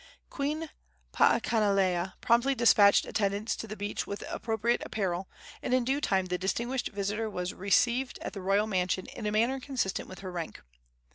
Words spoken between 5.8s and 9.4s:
due time the distinguished visitor was received at the royal mansion in a